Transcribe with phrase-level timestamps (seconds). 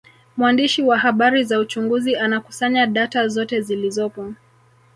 [0.37, 4.33] Mwandishi wa habari za uchunguzi anakusanya data zote zilizopo